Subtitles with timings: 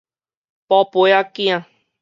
[0.03, 0.13] 寶貝仔
[1.31, 1.63] 囝